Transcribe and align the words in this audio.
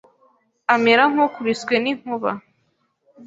amera 0.73 1.03
nk'ukubiswe 1.11 1.73
n'inkuba 1.83 2.31